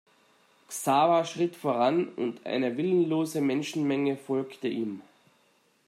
[0.67, 5.03] Xaver schritt voran und eine willenlose Menschenmenge folgte ihm.